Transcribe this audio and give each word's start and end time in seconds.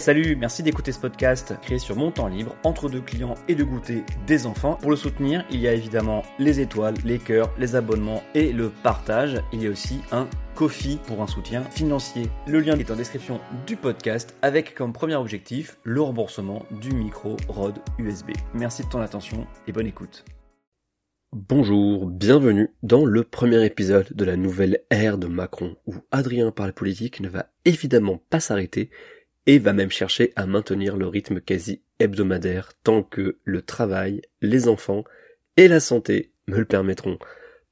Salut, 0.00 0.34
merci 0.34 0.62
d'écouter 0.62 0.92
ce 0.92 0.98
podcast 0.98 1.52
créé 1.60 1.78
sur 1.78 1.94
mon 1.94 2.10
temps 2.10 2.26
libre, 2.26 2.56
entre 2.64 2.88
deux 2.88 3.02
clients 3.02 3.34
et 3.48 3.54
de 3.54 3.62
goûter 3.62 4.02
des 4.26 4.46
enfants. 4.46 4.78
Pour 4.80 4.90
le 4.90 4.96
soutenir, 4.96 5.44
il 5.50 5.60
y 5.60 5.68
a 5.68 5.74
évidemment 5.74 6.22
les 6.38 6.58
étoiles, 6.58 6.94
les 7.04 7.18
cœurs, 7.18 7.52
les 7.58 7.76
abonnements 7.76 8.22
et 8.34 8.50
le 8.50 8.70
partage. 8.70 9.42
Il 9.52 9.62
y 9.62 9.66
a 9.66 9.70
aussi 9.70 10.00
un 10.10 10.26
Kofi 10.54 10.98
pour 11.06 11.20
un 11.20 11.26
soutien 11.26 11.64
financier. 11.64 12.30
Le 12.46 12.60
lien 12.60 12.78
est 12.78 12.90
en 12.90 12.96
description 12.96 13.40
du 13.66 13.76
podcast 13.76 14.34
avec 14.40 14.74
comme 14.74 14.94
premier 14.94 15.16
objectif 15.16 15.76
le 15.84 16.00
remboursement 16.00 16.64
du 16.80 16.94
micro 16.94 17.36
ROD 17.48 17.78
USB. 17.98 18.30
Merci 18.54 18.84
de 18.84 18.88
ton 18.88 19.02
attention 19.02 19.46
et 19.66 19.72
bonne 19.72 19.86
écoute. 19.86 20.24
Bonjour, 21.32 22.06
bienvenue 22.06 22.70
dans 22.82 23.04
le 23.04 23.22
premier 23.22 23.66
épisode 23.66 24.08
de 24.14 24.24
la 24.24 24.36
nouvelle 24.36 24.80
ère 24.88 25.18
de 25.18 25.26
Macron 25.26 25.76
où 25.86 25.94
Adrien 26.10 26.52
parle 26.52 26.72
politique 26.72 27.20
ne 27.20 27.28
va 27.28 27.50
évidemment 27.66 28.18
pas 28.30 28.40
s'arrêter 28.40 28.90
et 29.46 29.58
va 29.58 29.72
même 29.72 29.90
chercher 29.90 30.32
à 30.36 30.46
maintenir 30.46 30.96
le 30.96 31.06
rythme 31.06 31.40
quasi 31.40 31.82
hebdomadaire 31.98 32.72
tant 32.82 33.02
que 33.02 33.38
le 33.44 33.62
travail, 33.62 34.22
les 34.42 34.68
enfants 34.68 35.04
et 35.56 35.68
la 35.68 35.80
santé 35.80 36.32
me 36.46 36.58
le 36.58 36.64
permettront. 36.64 37.18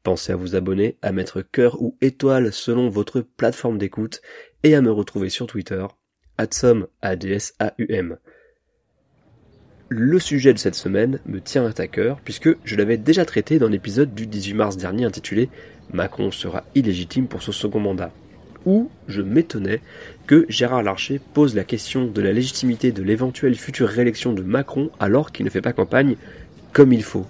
Pensez 0.03 0.33
à 0.33 0.37
vous 0.37 0.57
abonner, 0.57 0.97
à 1.03 1.13
mettre 1.13 1.43
cœur 1.43 1.83
ou 1.83 1.97
étoile 2.01 2.53
selon 2.53 2.89
votre 2.89 3.21
plateforme 3.21 3.79
d'écoute 3.79 4.21
et 4.63 4.75
à 4.75 4.81
me 4.81 4.91
retrouver 4.91 5.29
sur 5.29 5.47
Twitter, 5.47 5.87
A-D-S-A-U-M. 6.39 8.17
Le 9.91 10.19
sujet 10.19 10.53
de 10.53 10.59
cette 10.59 10.75
semaine 10.75 11.19
me 11.25 11.41
tient 11.41 11.65
à 11.65 11.87
cœur 11.87 12.21
puisque 12.23 12.51
je 12.65 12.77
l'avais 12.77 12.99
déjà 12.99 13.25
traité 13.25 13.59
dans 13.59 13.69
l'épisode 13.69 14.15
du 14.15 14.27
18 14.27 14.55
mars 14.55 14.77
dernier 14.77 15.07
intitulé 15.07 15.49
Macron 15.93 16.31
sera 16.31 16.65
illégitime 16.75 17.27
pour 17.27 17.43
son 17.43 17.53
second 17.53 17.81
mandat 17.81 18.13
où 18.69 18.91
je 19.09 19.23
m'étonnais 19.23 19.81
que 20.27 20.45
Gérard 20.51 20.83
Larcher 20.83 21.23
pose 21.33 21.55
la 21.55 21.65
question 21.65 22.05
de 22.05 22.21
la 22.21 22.35
légitimité 22.35 22.93
de 22.93 23.03
l'éventuelle 23.03 23.55
future 23.55 23.89
réélection 23.89 24.35
de 24.35 24.43
Macron 24.43 24.91
alors 25.01 25.33
qu'il 25.33 25.47
ne 25.47 25.51
fait 25.51 25.63
pas 25.63 25.73
campagne 25.73 26.17
comme 26.75 26.93
il 26.93 27.03
faut. 27.03 27.27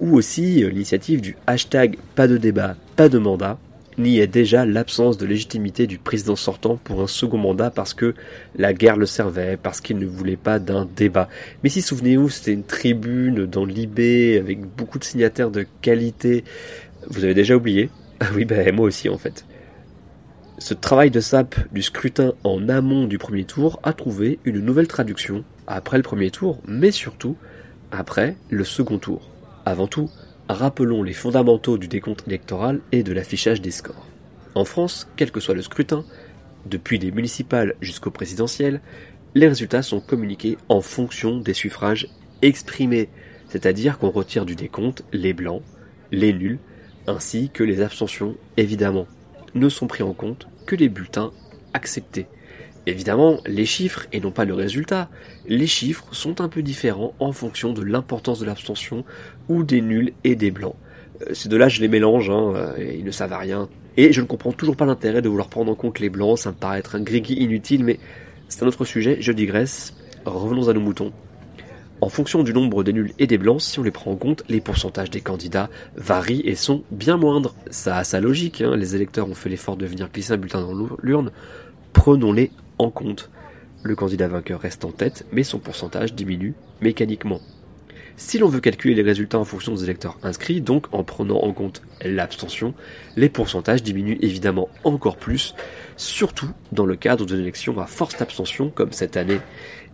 Ou 0.00 0.16
aussi 0.16 0.64
euh, 0.64 0.70
l'initiative 0.70 1.20
du 1.20 1.36
hashtag 1.46 1.98
pas 2.14 2.26
de 2.26 2.38
débat, 2.38 2.74
pas 2.96 3.10
de 3.10 3.18
mandat, 3.18 3.58
niait 3.98 4.26
déjà 4.26 4.64
l'absence 4.64 5.18
de 5.18 5.26
légitimité 5.26 5.86
du 5.86 5.98
président 5.98 6.36
sortant 6.36 6.76
pour 6.82 7.02
un 7.02 7.06
second 7.06 7.38
mandat 7.38 7.70
parce 7.70 7.92
que 7.92 8.14
la 8.56 8.72
guerre 8.72 8.96
le 8.96 9.06
servait, 9.06 9.58
parce 9.62 9.82
qu'il 9.82 9.98
ne 9.98 10.06
voulait 10.06 10.36
pas 10.36 10.58
d'un 10.58 10.88
débat. 10.96 11.28
Mais 11.62 11.68
si 11.68 11.82
souvenez-vous, 11.82 12.30
c'était 12.30 12.52
une 12.52 12.64
tribune 12.64 13.44
dans 13.44 13.66
l'IB 13.66 14.38
avec 14.38 14.60
beaucoup 14.60 14.98
de 14.98 15.04
signataires 15.04 15.50
de 15.50 15.66
qualité. 15.82 16.44
Vous 17.08 17.24
avez 17.24 17.34
déjà 17.34 17.56
oublié? 17.56 17.90
Ah 18.20 18.28
oui, 18.34 18.46
ben 18.46 18.74
moi 18.74 18.86
aussi 18.86 19.10
en 19.10 19.18
fait. 19.18 19.45
Ce 20.58 20.72
travail 20.72 21.10
de 21.10 21.20
sape 21.20 21.54
du 21.70 21.82
scrutin 21.82 22.32
en 22.42 22.70
amont 22.70 23.04
du 23.04 23.18
premier 23.18 23.44
tour 23.44 23.78
a 23.82 23.92
trouvé 23.92 24.38
une 24.46 24.60
nouvelle 24.60 24.88
traduction 24.88 25.44
après 25.66 25.98
le 25.98 26.02
premier 26.02 26.30
tour, 26.30 26.62
mais 26.66 26.90
surtout 26.90 27.36
après 27.92 28.36
le 28.48 28.64
second 28.64 28.98
tour. 28.98 29.28
Avant 29.66 29.86
tout, 29.86 30.08
rappelons 30.48 31.02
les 31.02 31.12
fondamentaux 31.12 31.76
du 31.76 31.88
décompte 31.88 32.26
électoral 32.26 32.80
et 32.90 33.02
de 33.02 33.12
l'affichage 33.12 33.60
des 33.60 33.70
scores. 33.70 34.06
En 34.54 34.64
France, 34.64 35.06
quel 35.16 35.30
que 35.30 35.40
soit 35.40 35.54
le 35.54 35.60
scrutin, 35.60 36.06
depuis 36.64 36.98
les 36.98 37.10
municipales 37.10 37.74
jusqu'au 37.82 38.10
présidentiel, 38.10 38.80
les 39.34 39.48
résultats 39.48 39.82
sont 39.82 40.00
communiqués 40.00 40.56
en 40.70 40.80
fonction 40.80 41.38
des 41.38 41.52
suffrages 41.52 42.08
exprimés, 42.40 43.10
c'est-à-dire 43.50 43.98
qu'on 43.98 44.10
retire 44.10 44.46
du 44.46 44.54
décompte 44.54 45.04
les 45.12 45.34
blancs, 45.34 45.62
les 46.12 46.32
nuls, 46.32 46.60
ainsi 47.06 47.50
que 47.50 47.62
les 47.62 47.82
abstentions 47.82 48.36
évidemment 48.56 49.06
ne 49.56 49.68
sont 49.68 49.86
pris 49.86 50.02
en 50.02 50.12
compte 50.12 50.48
que 50.66 50.76
les 50.76 50.88
bulletins 50.88 51.32
acceptés. 51.72 52.26
Évidemment, 52.86 53.40
les 53.46 53.66
chiffres 53.66 54.06
et 54.12 54.20
non 54.20 54.30
pas 54.30 54.44
le 54.44 54.54
résultat, 54.54 55.10
les 55.48 55.66
chiffres 55.66 56.06
sont 56.12 56.40
un 56.40 56.48
peu 56.48 56.62
différents 56.62 57.14
en 57.18 57.32
fonction 57.32 57.72
de 57.72 57.82
l'importance 57.82 58.38
de 58.38 58.46
l'abstention 58.46 59.04
ou 59.48 59.64
des 59.64 59.80
nuls 59.80 60.12
et 60.22 60.36
des 60.36 60.52
blancs. 60.52 60.76
Euh, 61.22 61.34
ces 61.34 61.48
deux-là, 61.48 61.68
je 61.68 61.80
les 61.80 61.88
mélange, 61.88 62.30
hein, 62.30 62.52
euh, 62.54 62.94
ils 62.96 63.04
ne 63.04 63.10
savent 63.10 63.32
à 63.32 63.38
rien. 63.38 63.68
Et 63.96 64.12
je 64.12 64.20
ne 64.20 64.26
comprends 64.26 64.52
toujours 64.52 64.76
pas 64.76 64.86
l'intérêt 64.86 65.20
de 65.20 65.28
vouloir 65.28 65.48
prendre 65.48 65.72
en 65.72 65.74
compte 65.74 65.98
les 65.98 66.10
blancs, 66.10 66.38
ça 66.38 66.50
me 66.50 66.56
paraît 66.56 66.78
être 66.78 66.94
un 66.94 67.00
grigui 67.00 67.34
inutile, 67.34 67.82
mais 67.82 67.98
c'est 68.48 68.62
un 68.62 68.68
autre 68.68 68.84
sujet, 68.84 69.16
je 69.20 69.32
digresse. 69.32 69.94
Revenons 70.24 70.68
à 70.68 70.72
nos 70.72 70.80
moutons. 70.80 71.12
En 72.02 72.10
fonction 72.10 72.42
du 72.42 72.52
nombre 72.52 72.84
des 72.84 72.92
nuls 72.92 73.12
et 73.18 73.26
des 73.26 73.38
blancs, 73.38 73.62
si 73.62 73.78
on 73.78 73.82
les 73.82 73.90
prend 73.90 74.10
en 74.10 74.16
compte, 74.16 74.44
les 74.48 74.60
pourcentages 74.60 75.10
des 75.10 75.22
candidats 75.22 75.70
varient 75.96 76.42
et 76.44 76.54
sont 76.54 76.82
bien 76.90 77.16
moindres. 77.16 77.54
Ça 77.70 77.96
a 77.96 78.04
sa 78.04 78.20
logique, 78.20 78.60
hein. 78.60 78.76
les 78.76 78.94
électeurs 78.94 79.28
ont 79.30 79.34
fait 79.34 79.48
l'effort 79.48 79.78
de 79.78 79.86
venir 79.86 80.10
glisser 80.12 80.34
un 80.34 80.36
bulletin 80.36 80.60
dans 80.60 80.88
l'urne. 81.02 81.30
Prenons-les 81.94 82.50
en 82.78 82.90
compte. 82.90 83.30
Le 83.82 83.96
candidat 83.96 84.28
vainqueur 84.28 84.60
reste 84.60 84.84
en 84.84 84.92
tête, 84.92 85.24
mais 85.32 85.42
son 85.42 85.58
pourcentage 85.58 86.12
diminue 86.12 86.54
mécaniquement. 86.82 87.40
Si 88.18 88.38
l'on 88.38 88.48
veut 88.48 88.60
calculer 88.60 88.94
les 88.94 89.02
résultats 89.02 89.38
en 89.38 89.44
fonction 89.44 89.74
des 89.74 89.84
électeurs 89.84 90.18
inscrits, 90.22 90.62
donc 90.62 90.86
en 90.92 91.04
prenant 91.04 91.42
en 91.42 91.52
compte 91.52 91.82
l'abstention, 92.02 92.72
les 93.14 93.28
pourcentages 93.28 93.82
diminuent 93.82 94.18
évidemment 94.22 94.70
encore 94.84 95.18
plus, 95.18 95.54
surtout 95.98 96.48
dans 96.72 96.86
le 96.86 96.96
cadre 96.96 97.26
d'une 97.26 97.40
élection 97.40 97.78
à 97.78 97.86
force 97.86 98.16
d'abstention 98.16 98.70
comme 98.70 98.92
cette 98.92 99.18
année. 99.18 99.40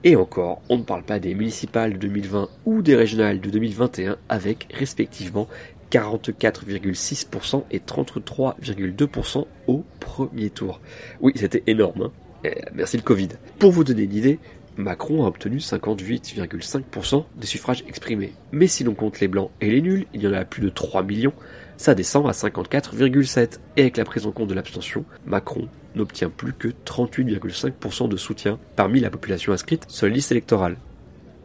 Et 0.04 0.16
encore, 0.16 0.62
on 0.68 0.78
ne 0.78 0.82
parle 0.82 1.04
pas 1.04 1.20
des 1.20 1.34
municipales 1.34 1.92
de 1.92 1.98
2020 1.98 2.48
ou 2.66 2.82
des 2.82 2.96
régionales 2.96 3.40
de 3.40 3.50
2021 3.50 4.16
avec 4.28 4.66
respectivement 4.74 5.48
44,6% 5.92 7.64
et 7.70 7.78
33,2% 7.78 9.46
au 9.68 9.84
premier 10.00 10.50
tour. 10.50 10.80
Oui, 11.20 11.32
c'était 11.36 11.62
énorme. 11.66 12.02
Hein 12.02 12.12
eh, 12.44 12.62
merci 12.74 12.96
le 12.96 13.02
Covid. 13.02 13.28
Pour 13.58 13.70
vous 13.70 13.84
donner 13.84 14.02
une 14.02 14.14
idée, 14.14 14.38
Macron 14.76 15.24
a 15.24 15.28
obtenu 15.28 15.58
58,5% 15.58 17.24
des 17.36 17.46
suffrages 17.46 17.84
exprimés. 17.86 18.32
Mais 18.50 18.66
si 18.66 18.84
l'on 18.84 18.94
compte 18.94 19.20
les 19.20 19.28
blancs 19.28 19.50
et 19.60 19.70
les 19.70 19.82
nuls, 19.82 20.06
il 20.14 20.22
y 20.22 20.26
en 20.26 20.32
a 20.32 20.44
plus 20.44 20.62
de 20.62 20.70
3 20.70 21.02
millions, 21.02 21.34
ça 21.76 21.94
descend 21.94 22.26
à 22.26 22.32
54,7. 22.32 23.58
Et 23.76 23.82
avec 23.82 23.96
la 23.98 24.04
prise 24.04 24.26
en 24.26 24.32
compte 24.32 24.48
de 24.48 24.54
l'abstention, 24.54 25.04
Macron 25.26 25.68
n'obtient 25.94 26.30
plus 26.30 26.52
que 26.52 26.68
38,5% 26.68 28.08
de 28.08 28.16
soutien 28.16 28.58
parmi 28.76 29.00
la 29.00 29.10
population 29.10 29.52
inscrite 29.52 29.84
sur 29.88 30.06
la 30.06 30.14
liste 30.14 30.32
électorale. 30.32 30.76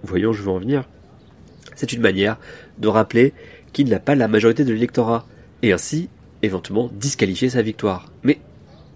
Voyons, 0.04 0.34
je 0.34 0.44
veux 0.44 0.52
en 0.52 0.60
venir. 0.60 0.86
C'est 1.76 1.94
une 1.94 2.02
manière 2.02 2.38
de 2.78 2.88
rappeler 2.88 3.34
qu'il 3.74 3.90
n'a 3.90 4.00
pas 4.00 4.16
la 4.16 4.28
majorité 4.28 4.64
de 4.66 4.74
l'électorat, 4.74 5.26
et 5.62 5.74
ainsi, 5.74 6.10
éventuellement, 6.42 6.90
disqualifier 6.94 7.50
sa 7.50 7.62
victoire. 7.62 8.12
Mais 8.24 8.40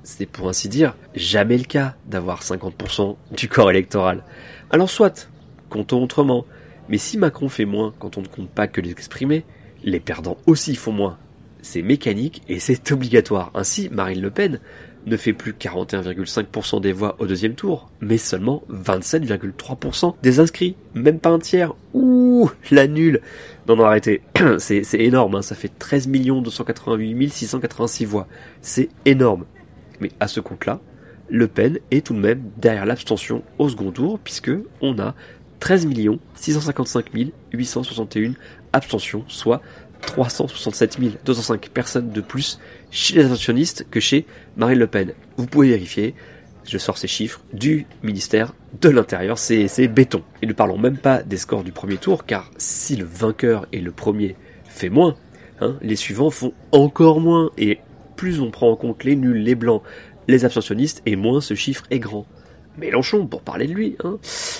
c'est 0.03 0.25
pour 0.25 0.49
ainsi 0.49 0.69
dire 0.69 0.95
jamais 1.15 1.57
le 1.57 1.63
cas 1.63 1.95
d'avoir 2.07 2.41
50% 2.41 3.15
du 3.31 3.47
corps 3.47 3.69
électoral. 3.69 4.23
Alors 4.71 4.89
soit, 4.89 5.29
comptons 5.69 6.03
autrement, 6.03 6.45
mais 6.89 6.97
si 6.97 7.17
Macron 7.17 7.49
fait 7.49 7.65
moins 7.65 7.93
quand 7.99 8.17
on 8.17 8.21
ne 8.21 8.27
compte 8.27 8.49
pas 8.49 8.67
que 8.67 8.81
les 8.81 8.91
exprimés, 8.91 9.43
les 9.83 9.99
perdants 9.99 10.37
aussi 10.45 10.75
font 10.75 10.91
moins. 10.91 11.17
C'est 11.61 11.81
mécanique 11.81 12.41
et 12.47 12.59
c'est 12.59 12.91
obligatoire. 12.91 13.51
Ainsi, 13.53 13.89
Marine 13.91 14.21
Le 14.21 14.31
Pen 14.31 14.59
ne 15.05 15.17
fait 15.17 15.33
plus 15.33 15.53
41,5% 15.53 16.81
des 16.81 16.91
voix 16.91 17.15
au 17.19 17.25
deuxième 17.25 17.55
tour, 17.55 17.89
mais 18.01 18.17
seulement 18.17 18.63
27,3% 18.71 20.15
des 20.21 20.39
inscrits. 20.39 20.75
Même 20.93 21.19
pas 21.19 21.29
un 21.29 21.39
tiers. 21.39 21.73
Ouh, 21.93 22.49
la 22.69 22.87
nulle. 22.87 23.21
Non, 23.67 23.75
non, 23.75 23.85
arrêtez. 23.85 24.21
c'est 24.59 24.83
énorme, 24.93 25.35
hein. 25.35 25.41
ça 25.41 25.55
fait 25.55 25.71
13 25.79 26.09
288 26.09 27.29
686 27.29 28.05
voix. 28.05 28.27
C'est 28.61 28.89
énorme. 29.05 29.45
Mais 29.99 30.11
à 30.19 30.27
ce 30.27 30.39
compte-là, 30.39 30.79
Le 31.29 31.47
Pen 31.47 31.79
est 31.91 32.05
tout 32.05 32.13
de 32.13 32.19
même 32.19 32.43
derrière 32.57 32.85
l'abstention 32.85 33.43
au 33.59 33.69
second 33.69 33.91
tour, 33.91 34.19
puisque 34.19 34.51
on 34.81 34.99
a 34.99 35.15
13 35.59 35.87
655 36.35 37.05
861 37.53 38.33
abstentions, 38.73 39.23
soit 39.27 39.61
367 40.01 41.23
205 41.25 41.69
personnes 41.69 42.11
de 42.11 42.21
plus 42.21 42.59
chez 42.89 43.15
les 43.15 43.21
abstentionnistes 43.21 43.85
que 43.89 43.99
chez 43.99 44.25
Marine 44.57 44.79
Le 44.79 44.87
Pen. 44.87 45.13
Vous 45.37 45.45
pouvez 45.45 45.69
vérifier, 45.69 46.15
je 46.65 46.77
sors 46.77 46.97
ces 46.97 47.07
chiffres 47.07 47.41
du 47.53 47.85
ministère 48.03 48.53
de 48.81 48.89
l'Intérieur, 48.89 49.37
c'est 49.37 49.87
béton. 49.87 50.23
Et 50.41 50.45
ne 50.45 50.53
parlons 50.53 50.77
même 50.77 50.97
pas 50.97 51.23
des 51.23 51.37
scores 51.37 51.63
du 51.63 51.71
premier 51.71 51.97
tour, 51.97 52.25
car 52.25 52.51
si 52.57 52.95
le 52.95 53.05
vainqueur 53.05 53.67
est 53.73 53.79
le 53.79 53.91
premier 53.91 54.35
fait 54.65 54.89
moins, 54.89 55.15
hein, 55.59 55.75
les 55.81 55.95
suivants 55.95 56.29
font 56.29 56.53
encore 56.71 57.19
moins, 57.19 57.51
et 57.57 57.79
plus 58.15 58.39
on 58.39 58.51
prend 58.51 58.71
en 58.71 58.75
compte 58.75 59.03
les 59.03 59.15
nuls, 59.15 59.43
les 59.43 59.55
blancs, 59.55 59.81
les 60.27 60.45
abstentionnistes, 60.45 61.01
et 61.05 61.15
moins 61.15 61.41
ce 61.41 61.55
chiffre 61.55 61.83
est 61.89 61.99
grand. 61.99 62.25
Mélenchon, 62.77 63.27
pour 63.27 63.41
parler 63.41 63.67
de 63.67 63.73
lui, 63.73 63.95
hein, 64.03 64.17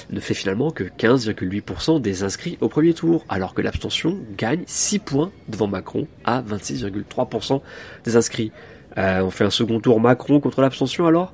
ne 0.10 0.20
fait 0.20 0.34
finalement 0.34 0.72
que 0.72 0.84
15,8% 0.84 2.02
des 2.02 2.24
inscrits 2.24 2.58
au 2.62 2.68
premier 2.68 2.94
tour, 2.94 3.26
alors 3.30 3.54
que 3.54 3.62
l'abstention 3.62 4.20
gagne 4.38 4.64
6 4.66 5.00
points 5.00 5.32
devant 5.48 5.68
Macron 5.68 6.08
à 6.26 6.42
26,3% 6.42 7.62
des 8.04 8.16
inscrits. 8.16 8.52
Euh, 8.98 9.22
on 9.22 9.30
fait 9.30 9.46
un 9.46 9.50
second 9.50 9.80
tour 9.80 10.00
Macron 10.00 10.40
contre 10.40 10.62
l'abstention 10.62 11.08
alors? 11.08 11.34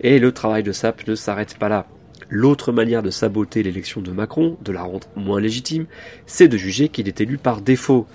Et 0.00 0.18
le 0.18 0.32
travail 0.32 0.62
de 0.62 0.72
SAP 0.72 1.06
ne 1.08 1.14
s'arrête 1.14 1.58
pas 1.58 1.68
là. 1.68 1.86
L'autre 2.28 2.72
manière 2.72 3.02
de 3.02 3.10
saboter 3.10 3.62
l'élection 3.62 4.00
de 4.00 4.10
Macron, 4.10 4.56
de 4.62 4.72
la 4.72 4.82
rendre 4.82 5.08
moins 5.16 5.40
légitime, 5.40 5.86
c'est 6.26 6.48
de 6.48 6.56
juger 6.56 6.88
qu'il 6.88 7.08
est 7.08 7.20
élu 7.20 7.36
par 7.36 7.60
défaut. 7.60 8.06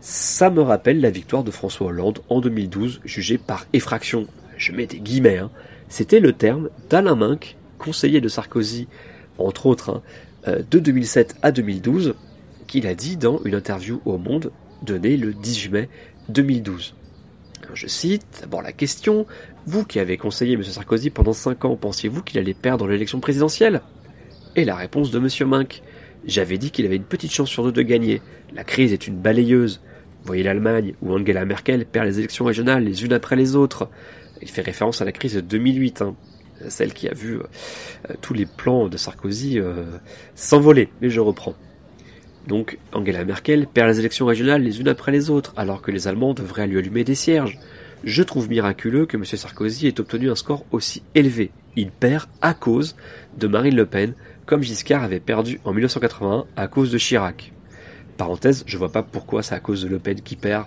Ça 0.00 0.50
me 0.50 0.60
rappelle 0.60 1.00
la 1.00 1.10
victoire 1.10 1.44
de 1.44 1.50
François 1.50 1.86
Hollande 1.86 2.18
en 2.28 2.40
2012, 2.40 3.00
jugé 3.04 3.38
par 3.38 3.66
effraction. 3.72 4.26
Je 4.58 4.72
mets 4.72 4.86
des 4.86 4.98
guillemets, 4.98 5.38
hein. 5.38 5.50
C'était 5.92 6.20
le 6.20 6.32
terme 6.32 6.70
d'Alain 6.88 7.16
Minck 7.16 7.58
conseiller 7.76 8.22
de 8.22 8.28
Sarkozy, 8.28 8.88
entre 9.36 9.66
autres, 9.66 9.90
hein, 9.90 10.02
euh, 10.48 10.62
de 10.70 10.78
2007 10.78 11.36
à 11.42 11.52
2012, 11.52 12.14
qu'il 12.66 12.86
a 12.86 12.94
dit 12.94 13.18
dans 13.18 13.42
une 13.44 13.54
interview 13.54 14.00
au 14.06 14.16
Monde 14.16 14.52
donnée 14.80 15.18
le 15.18 15.34
18 15.34 15.68
mai 15.70 15.88
2012. 16.30 16.94
je 17.74 17.86
cite 17.86 18.24
d'abord 18.40 18.62
la 18.62 18.72
question 18.72 19.26
Vous 19.66 19.84
qui 19.84 19.98
avez 19.98 20.16
conseillé 20.16 20.54
M. 20.54 20.62
Sarkozy 20.62 21.10
pendant 21.10 21.34
5 21.34 21.62
ans, 21.66 21.76
pensiez-vous 21.76 22.22
qu'il 22.22 22.38
allait 22.38 22.54
perdre 22.54 22.86
l'élection 22.86 23.20
présidentielle? 23.20 23.82
Et 24.56 24.64
la 24.64 24.76
réponse 24.76 25.10
de 25.10 25.18
M. 25.18 25.28
Mink 25.46 25.82
J'avais 26.24 26.56
dit 26.56 26.70
qu'il 26.70 26.86
avait 26.86 26.96
une 26.96 27.04
petite 27.04 27.32
chance 27.32 27.50
sur 27.50 27.64
deux 27.64 27.72
de 27.72 27.82
gagner. 27.82 28.22
La 28.54 28.64
crise 28.64 28.94
est 28.94 29.06
une 29.06 29.16
balayeuse. 29.16 29.82
Voyez 30.24 30.42
l'Allemagne, 30.42 30.94
où 31.02 31.12
Angela 31.12 31.44
Merkel 31.44 31.84
perd 31.84 32.06
les 32.06 32.18
élections 32.18 32.46
régionales 32.46 32.82
les 32.82 33.04
unes 33.04 33.12
après 33.12 33.36
les 33.36 33.56
autres. 33.56 33.90
Il 34.42 34.50
fait 34.50 34.62
référence 34.62 35.00
à 35.00 35.04
la 35.04 35.12
crise 35.12 35.34
de 35.34 35.40
2008, 35.40 36.02
hein, 36.02 36.14
celle 36.68 36.92
qui 36.92 37.08
a 37.08 37.14
vu 37.14 37.36
euh, 37.36 38.14
tous 38.20 38.34
les 38.34 38.46
plans 38.46 38.88
de 38.88 38.96
Sarkozy 38.96 39.58
euh, 39.58 39.84
s'envoler. 40.34 40.88
Mais 41.00 41.10
je 41.10 41.20
reprends. 41.20 41.54
Donc 42.46 42.78
Angela 42.92 43.24
Merkel 43.24 43.66
perd 43.66 43.88
les 43.88 44.00
élections 44.00 44.26
régionales 44.26 44.62
les 44.62 44.80
unes 44.80 44.88
après 44.88 45.12
les 45.12 45.30
autres, 45.30 45.54
alors 45.56 45.80
que 45.80 45.90
les 45.90 46.08
Allemands 46.08 46.34
devraient 46.34 46.66
lui 46.66 46.78
allumer 46.78 47.04
des 47.04 47.14
cierges. 47.14 47.58
Je 48.04 48.22
trouve 48.24 48.48
miraculeux 48.48 49.06
que 49.06 49.16
M. 49.16 49.24
Sarkozy 49.24 49.86
ait 49.86 50.00
obtenu 50.00 50.28
un 50.28 50.34
score 50.34 50.64
aussi 50.72 51.02
élevé. 51.14 51.52
Il 51.76 51.92
perd 51.92 52.28
à 52.40 52.52
cause 52.52 52.96
de 53.38 53.46
Marine 53.46 53.76
Le 53.76 53.86
Pen, 53.86 54.14
comme 54.44 54.62
Giscard 54.62 55.04
avait 55.04 55.20
perdu 55.20 55.60
en 55.64 55.72
1981 55.72 56.46
à 56.56 56.66
cause 56.66 56.90
de 56.90 56.98
Chirac. 56.98 57.52
Parenthèse, 58.16 58.64
je 58.66 58.76
vois 58.76 58.90
pas 58.90 59.04
pourquoi 59.04 59.42
c'est 59.42 59.54
à 59.54 59.60
cause 59.60 59.82
de 59.82 59.88
Le 59.88 60.00
Pen 60.00 60.20
qui 60.20 60.34
perd, 60.34 60.66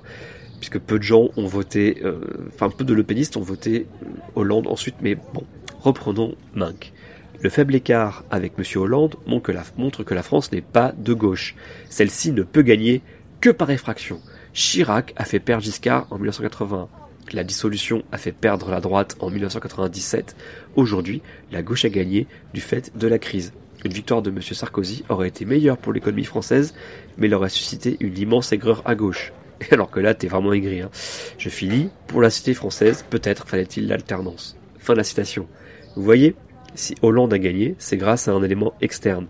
puisque 0.66 0.84
peu 0.84 0.98
de 0.98 1.04
gens 1.04 1.30
ont 1.38 1.46
voté, 1.46 2.02
euh, 2.04 2.22
enfin 2.48 2.72
peu 2.72 2.84
de 2.84 2.94
Le 2.96 3.04
Penistes 3.04 3.38
ont 3.38 3.42
voté 3.42 3.86
Hollande 4.34 4.66
ensuite, 4.66 4.96
mais 5.00 5.14
bon, 5.14 5.44
reprenons 5.80 6.34
Minck. 6.56 6.92
Le 7.40 7.52
faible 7.52 7.76
écart 7.76 8.24
avec 8.32 8.54
M. 8.58 8.64
Hollande 8.82 9.16
montre 9.28 10.04
que 10.04 10.14
la 10.16 10.24
France 10.24 10.52
n'est 10.52 10.62
pas 10.62 10.92
de 10.98 11.14
gauche. 11.14 11.56
Celle-ci 11.88 12.32
ne 12.32 12.42
peut 12.42 12.64
gagner 12.64 13.04
que 13.42 13.52
par 13.52 13.70
effraction. 13.70 14.20
Chirac 14.54 15.14
a 15.18 15.26
fait 15.26 15.40
perdre 15.40 15.64
Giscard 15.64 16.08
en 16.10 16.16
1981. 16.16 16.88
La 17.34 17.44
dissolution 17.44 18.02
a 18.12 18.18
fait 18.18 18.32
perdre 18.32 18.72
la 18.72 18.82
droite 18.82 19.18
en 19.20 19.30
1997. 19.30 20.36
Aujourd'hui, 20.76 21.22
la 21.52 21.62
gauche 21.62 21.86
a 21.86 21.90
gagné 21.90 22.26
du 22.56 22.62
fait 22.62 22.98
de 22.98 23.08
la 23.08 23.20
crise. 23.20 23.54
Une 23.84 23.94
victoire 23.94 24.24
de 24.24 24.32
M. 24.32 24.42
Sarkozy 24.42 25.04
aurait 25.10 25.28
été 25.28 25.46
meilleure 25.46 25.78
pour 25.78 25.94
l'économie 25.94 26.24
française, 26.24 26.74
mais 27.20 27.28
elle 27.28 27.36
aurait 27.36 27.50
suscité 27.50 27.98
une 28.00 28.18
immense 28.18 28.52
aigreur 28.52 28.82
à 28.86 28.96
gauche. 28.96 29.32
Alors 29.72 29.92
que 29.92 30.00
là, 30.00 30.14
t'es 30.14 30.28
vraiment 30.28 30.54
aigri. 30.54 30.82
Hein. 30.82 30.90
Je 31.38 31.50
finis. 31.50 31.90
Pour 32.08 32.22
la 32.22 32.30
cité 32.30 32.54
française, 32.54 33.06
peut-être 33.10 33.48
fallait-il 33.48 33.88
l'alternance. 33.88 34.58
Fin 34.80 34.94
de 34.94 35.00
la 35.00 35.04
citation. 35.04 35.48
Vous 35.96 36.04
voyez, 36.04 36.36
si 36.76 36.96
Hollande 37.02 37.34
a 37.34 37.40
gagné, 37.40 37.76
c'est 37.78 37.98
grâce 37.98 38.28
à 38.28 38.32
un 38.32 38.44
élément 38.44 38.74
externe. 38.82 39.28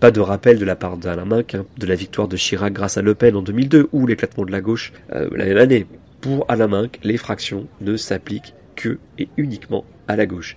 Pas 0.00 0.10
de 0.10 0.20
rappel 0.20 0.58
de 0.58 0.64
la 0.64 0.76
part 0.76 0.96
d'Alain 0.96 1.26
Minck 1.26 1.54
hein, 1.54 1.66
de 1.78 1.86
la 1.86 1.94
victoire 1.94 2.26
de 2.26 2.36
Chirac 2.36 2.72
grâce 2.72 2.96
à 2.96 3.02
Le 3.02 3.14
Pen 3.14 3.36
en 3.36 3.42
2002 3.42 3.90
ou 3.92 4.06
l'éclatement 4.06 4.44
de 4.44 4.50
la 4.50 4.60
gauche 4.60 4.92
euh, 5.12 5.28
la 5.36 5.44
même 5.44 5.58
année. 5.58 5.86
Pour 6.20 6.46
Alain 6.48 6.68
Minck, 6.68 6.98
les 7.02 7.16
fractions 7.16 7.66
ne 7.80 7.96
s'appliquent 7.96 8.54
que 8.76 8.98
et 9.18 9.28
uniquement 9.36 9.84
à 10.08 10.16
la 10.16 10.26
gauche. 10.26 10.56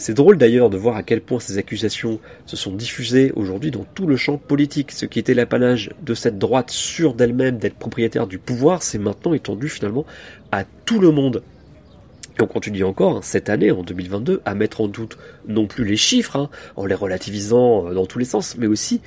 C'est 0.00 0.14
drôle 0.14 0.38
d'ailleurs 0.38 0.70
de 0.70 0.78
voir 0.78 0.96
à 0.96 1.02
quel 1.02 1.20
point 1.20 1.40
ces 1.40 1.58
accusations 1.58 2.20
se 2.46 2.56
sont 2.56 2.72
diffusées 2.72 3.32
aujourd'hui 3.36 3.70
dans 3.70 3.84
tout 3.84 4.06
le 4.06 4.16
champ 4.16 4.38
politique. 4.38 4.92
Ce 4.92 5.04
qui 5.04 5.18
était 5.18 5.34
l'apanage 5.34 5.90
de 6.00 6.14
cette 6.14 6.38
droite 6.38 6.70
sûre 6.70 7.12
d'elle-même 7.12 7.58
d'être 7.58 7.74
propriétaire 7.74 8.26
du 8.26 8.38
pouvoir, 8.38 8.82
c'est 8.82 8.96
maintenant 8.96 9.34
étendu 9.34 9.68
finalement 9.68 10.06
à 10.52 10.64
tout 10.86 11.00
le 11.00 11.10
monde. 11.10 11.42
Et 12.38 12.42
on 12.42 12.46
continue 12.46 12.82
encore, 12.82 13.18
hein, 13.18 13.20
cette 13.22 13.50
année, 13.50 13.70
en 13.72 13.82
2022, 13.82 14.40
à 14.46 14.54
mettre 14.54 14.80
en 14.80 14.88
doute 14.88 15.18
non 15.46 15.66
plus 15.66 15.84
les 15.84 15.98
chiffres, 15.98 16.36
hein, 16.36 16.48
en 16.76 16.86
les 16.86 16.94
relativisant 16.94 17.88
euh, 17.88 17.92
dans 17.92 18.06
tous 18.06 18.18
les 18.18 18.24
sens, 18.24 18.56
mais 18.56 18.66
aussi 18.66 19.02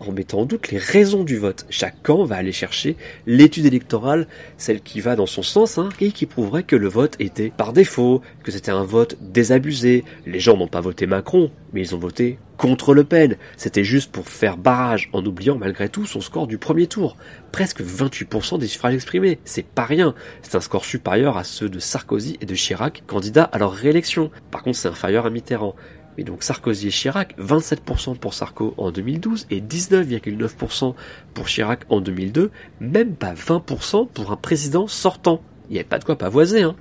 en 0.00 0.12
mettant 0.12 0.40
en 0.40 0.44
doute 0.46 0.70
les 0.70 0.78
raisons 0.78 1.24
du 1.24 1.36
vote. 1.38 1.66
Chaque 1.70 2.02
camp 2.02 2.24
va 2.24 2.36
aller 2.36 2.52
chercher 2.52 2.96
l'étude 3.26 3.66
électorale, 3.66 4.26
celle 4.56 4.80
qui 4.80 5.00
va 5.00 5.16
dans 5.16 5.26
son 5.26 5.42
sens, 5.42 5.78
hein, 5.78 5.88
et 6.00 6.12
qui 6.12 6.26
prouverait 6.26 6.62
que 6.62 6.76
le 6.76 6.88
vote 6.88 7.16
était 7.18 7.52
par 7.56 7.72
défaut, 7.72 8.22
que 8.42 8.52
c'était 8.52 8.70
un 8.70 8.84
vote 8.84 9.16
désabusé. 9.20 10.04
Les 10.26 10.40
gens 10.40 10.56
n'ont 10.56 10.68
pas 10.68 10.80
voté 10.80 11.06
Macron, 11.06 11.50
mais 11.72 11.80
ils 11.80 11.94
ont 11.94 11.98
voté 11.98 12.38
contre 12.58 12.92
Le 12.92 13.04
Pen. 13.04 13.36
C'était 13.56 13.84
juste 13.84 14.12
pour 14.12 14.28
faire 14.28 14.56
barrage, 14.58 15.08
en 15.12 15.24
oubliant 15.24 15.56
malgré 15.56 15.88
tout 15.88 16.04
son 16.04 16.20
score 16.20 16.46
du 16.46 16.58
premier 16.58 16.86
tour. 16.86 17.16
Presque 17.52 17.80
28% 17.80 18.58
des 18.58 18.66
suffrages 18.66 18.94
exprimés. 18.94 19.38
C'est 19.44 19.64
pas 19.64 19.84
rien. 19.84 20.14
C'est 20.42 20.56
un 20.56 20.60
score 20.60 20.84
supérieur 20.84 21.38
à 21.38 21.44
ceux 21.44 21.68
de 21.68 21.78
Sarkozy 21.78 22.36
et 22.40 22.46
de 22.46 22.54
Chirac, 22.54 23.04
candidats 23.06 23.44
à 23.44 23.58
leur 23.58 23.72
réélection. 23.72 24.30
Par 24.50 24.62
contre, 24.62 24.76
c'est 24.76 24.88
inférieur 24.88 25.24
à 25.24 25.30
Mitterrand. 25.30 25.74
Mais 26.18 26.24
donc 26.24 26.42
Sarkozy 26.42 26.88
et 26.88 26.90
Chirac, 26.90 27.36
27% 27.38 28.16
pour 28.16 28.34
Sarko 28.34 28.74
en 28.76 28.90
2012 28.90 29.46
et 29.52 29.60
19,9% 29.60 30.94
pour 31.32 31.46
Chirac 31.46 31.84
en 31.90 32.00
2002, 32.00 32.50
même 32.80 33.14
pas 33.14 33.34
20% 33.34 34.08
pour 34.08 34.32
un 34.32 34.36
président 34.36 34.88
sortant. 34.88 35.40
Il 35.70 35.74
n'y 35.74 35.78
avait 35.78 35.88
pas 35.88 36.00
de 36.00 36.04
quoi 36.04 36.18
pavoiser, 36.18 36.62
hein. 36.62 36.74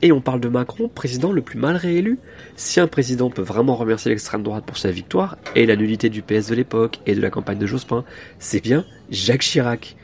Et 0.00 0.10
on 0.10 0.22
parle 0.22 0.40
de 0.40 0.48
Macron, 0.48 0.88
président 0.88 1.32
le 1.32 1.42
plus 1.42 1.58
mal 1.58 1.76
réélu. 1.76 2.18
Si 2.56 2.80
un 2.80 2.86
président 2.86 3.28
peut 3.28 3.42
vraiment 3.42 3.76
remercier 3.76 4.10
l'extrême 4.10 4.42
droite 4.42 4.64
pour 4.64 4.78
sa 4.78 4.90
victoire, 4.90 5.36
et 5.54 5.66
la 5.66 5.76
nullité 5.76 6.08
du 6.08 6.22
PS 6.22 6.48
de 6.48 6.54
l'époque, 6.54 7.00
et 7.04 7.14
de 7.14 7.20
la 7.20 7.30
campagne 7.30 7.58
de 7.58 7.66
Jospin, 7.66 8.04
c'est 8.38 8.62
bien 8.62 8.86
Jacques 9.10 9.42
Chirac. 9.42 9.96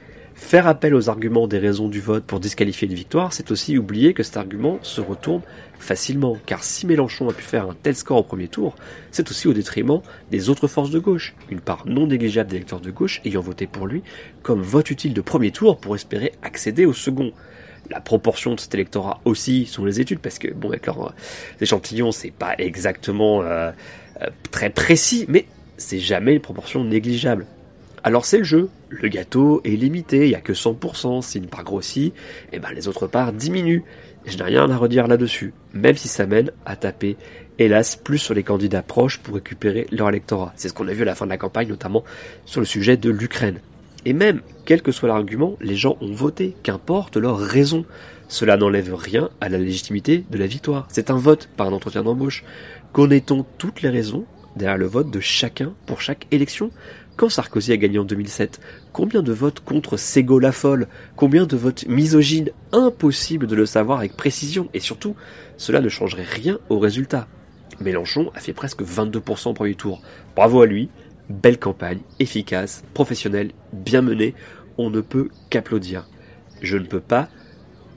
Faire 0.44 0.66
appel 0.66 0.94
aux 0.94 1.08
arguments 1.08 1.48
des 1.48 1.58
raisons 1.58 1.88
du 1.88 2.00
vote 2.00 2.24
pour 2.24 2.38
disqualifier 2.38 2.86
une 2.86 2.94
victoire, 2.94 3.32
c'est 3.32 3.50
aussi 3.50 3.78
oublier 3.78 4.12
que 4.12 4.22
cet 4.22 4.36
argument 4.36 4.78
se 4.82 5.00
retourne 5.00 5.40
facilement, 5.78 6.36
car 6.44 6.62
si 6.62 6.86
Mélenchon 6.86 7.30
a 7.30 7.32
pu 7.32 7.42
faire 7.42 7.70
un 7.70 7.76
tel 7.82 7.96
score 7.96 8.18
au 8.18 8.22
premier 8.22 8.48
tour, 8.48 8.74
c'est 9.12 9.30
aussi 9.30 9.48
au 9.48 9.54
détriment 9.54 10.02
des 10.30 10.50
autres 10.50 10.66
forces 10.66 10.90
de 10.90 10.98
gauche, 10.98 11.34
une 11.50 11.60
part 11.60 11.84
non 11.86 12.06
négligeable 12.06 12.50
d'électeurs 12.50 12.80
de 12.80 12.90
gauche 12.90 13.22
ayant 13.24 13.40
voté 13.40 13.66
pour 13.66 13.86
lui 13.86 14.02
comme 14.42 14.60
vote 14.60 14.90
utile 14.90 15.14
de 15.14 15.22
premier 15.22 15.52
tour 15.52 15.78
pour 15.78 15.94
espérer 15.94 16.32
accéder 16.42 16.84
au 16.84 16.92
second. 16.92 17.32
La 17.88 18.00
proportion 18.00 18.54
de 18.54 18.60
cet 18.60 18.74
électorat 18.74 19.20
aussi 19.24 19.64
sont 19.64 19.86
les 19.86 20.00
études, 20.00 20.18
parce 20.18 20.38
que 20.38 20.52
bon, 20.52 20.68
avec 20.68 20.84
leurs 20.84 21.06
euh, 21.06 21.62
échantillons, 21.62 22.12
c'est 22.12 22.30
pas 22.30 22.56
exactement 22.58 23.42
euh, 23.42 23.70
euh, 24.20 24.26
très 24.50 24.68
précis, 24.68 25.24
mais 25.28 25.46
c'est 25.78 26.00
jamais 26.00 26.34
une 26.34 26.40
proportion 26.40 26.84
négligeable. 26.84 27.46
Alors 28.04 28.24
c'est 28.24 28.38
le 28.38 28.44
jeu. 28.44 28.68
Le 28.90 29.08
gâteau 29.08 29.60
est 29.64 29.70
limité, 29.70 30.24
il 30.26 30.30
n'y 30.30 30.34
a 30.34 30.40
que 30.40 30.52
100%. 30.52 31.22
Si 31.22 31.38
une 31.38 31.46
part 31.46 31.64
grossit, 31.64 32.12
et 32.52 32.56
eh 32.56 32.58
ben 32.58 32.70
les 32.74 32.88
autres 32.88 33.06
parts 33.06 33.32
diminuent. 33.32 33.84
Je 34.24 34.36
n'ai 34.36 34.44
rien 34.44 34.70
à 34.70 34.76
redire 34.76 35.08
là-dessus, 35.08 35.52
même 35.72 35.96
si 35.96 36.06
ça 36.06 36.26
mène 36.26 36.52
à 36.64 36.76
taper, 36.76 37.16
hélas, 37.58 37.96
plus 37.96 38.18
sur 38.18 38.34
les 38.34 38.44
candidats 38.44 38.82
proches 38.82 39.18
pour 39.18 39.34
récupérer 39.34 39.86
leur 39.90 40.08
électorat. 40.08 40.52
C'est 40.54 40.68
ce 40.68 40.74
qu'on 40.74 40.86
a 40.86 40.92
vu 40.92 41.02
à 41.02 41.06
la 41.06 41.16
fin 41.16 41.24
de 41.24 41.30
la 41.30 41.38
campagne, 41.38 41.68
notamment 41.68 42.04
sur 42.44 42.60
le 42.60 42.66
sujet 42.66 42.96
de 42.96 43.10
l'Ukraine. 43.10 43.58
Et 44.04 44.12
même, 44.12 44.40
quel 44.64 44.82
que 44.82 44.92
soit 44.92 45.08
l'argument, 45.08 45.56
les 45.60 45.76
gens 45.76 45.96
ont 46.00 46.12
voté, 46.12 46.56
qu'importe 46.62 47.16
leur 47.16 47.38
raison. 47.38 47.84
Cela 48.28 48.56
n'enlève 48.56 48.94
rien 48.94 49.28
à 49.40 49.48
la 49.48 49.58
légitimité 49.58 50.24
de 50.30 50.38
la 50.38 50.46
victoire. 50.46 50.86
C'est 50.88 51.10
un 51.10 51.16
vote, 51.16 51.48
pas 51.56 51.64
un 51.64 51.72
entretien 51.72 52.02
d'embauche. 52.02 52.44
Connaît-on 52.92 53.44
toutes 53.58 53.82
les 53.82 53.90
raisons 53.90 54.24
derrière 54.56 54.78
le 54.78 54.86
vote 54.86 55.10
de 55.10 55.20
chacun 55.20 55.72
pour 55.86 56.00
chaque 56.00 56.26
élection? 56.30 56.70
Quand 57.16 57.28
Sarkozy 57.28 57.72
a 57.72 57.76
gagné 57.76 57.98
en 57.98 58.04
2007, 58.04 58.60
combien 58.92 59.22
de 59.22 59.32
votes 59.32 59.60
contre 59.60 59.96
Sego 59.96 60.38
la 60.38 60.50
Combien 61.14 61.46
de 61.46 61.56
votes 61.56 61.86
misogynes? 61.86 62.50
Impossible 62.72 63.46
de 63.46 63.54
le 63.54 63.66
savoir 63.66 63.98
avec 63.98 64.16
précision. 64.16 64.68
Et 64.74 64.80
surtout, 64.80 65.14
cela 65.56 65.80
ne 65.80 65.88
changerait 65.88 66.24
rien 66.24 66.58
au 66.68 66.78
résultat. 66.78 67.28
Mélenchon 67.80 68.30
a 68.34 68.40
fait 68.40 68.52
presque 68.52 68.82
22% 68.82 69.50
au 69.50 69.52
premier 69.52 69.74
tour. 69.74 70.02
Bravo 70.34 70.62
à 70.62 70.66
lui. 70.66 70.88
Belle 71.28 71.58
campagne, 71.58 72.00
efficace, 72.18 72.82
professionnelle, 72.94 73.52
bien 73.72 74.02
menée. 74.02 74.34
On 74.78 74.90
ne 74.90 75.00
peut 75.00 75.28
qu'applaudir. 75.50 76.08
Je 76.60 76.76
ne 76.76 76.86
peux 76.86 77.00
pas, 77.00 77.28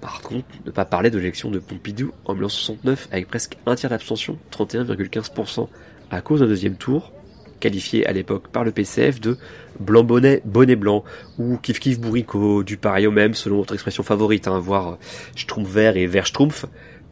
par 0.02 0.22
contre, 0.22 0.46
ne 0.66 0.72
pas 0.72 0.86
parler 0.86 1.10
de 1.10 1.18
l'élection 1.18 1.50
de 1.50 1.60
Pompidou 1.60 2.12
en 2.26 2.34
1969 2.34 3.08
avec 3.12 3.28
presque 3.28 3.58
un 3.66 3.76
tiers 3.76 3.90
d'abstention, 3.90 4.38
31,15%, 4.52 5.68
à 6.12 6.22
cause 6.22 6.42
d'un 6.42 6.48
deuxième 6.48 6.76
tour 6.76 7.12
qualifié 7.60 8.06
à 8.06 8.12
l'époque 8.12 8.48
par 8.50 8.64
le 8.64 8.72
PCF 8.72 9.20
de 9.20 9.38
blanc 9.80 10.04
bonnet, 10.04 10.42
bonnet 10.46 10.76
blanc, 10.76 11.04
ou 11.38 11.58
kif 11.58 11.80
kif 11.80 12.00
bourricot, 12.00 12.64
du 12.64 12.78
pareil 12.78 13.08
au 13.08 13.12
même 13.12 13.34
selon 13.34 13.58
votre 13.58 13.74
expression 13.74 14.04
favorite, 14.04 14.48
hein, 14.48 14.60
voire 14.60 14.90
euh, 14.90 14.96
schtroumpf 15.36 15.70
vert 15.70 15.98
et 15.98 16.08
vert 16.08 16.26
schtroumpf, 16.26 16.66